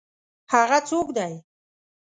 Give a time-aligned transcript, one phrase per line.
[0.51, 1.33] هغه څوک دی؟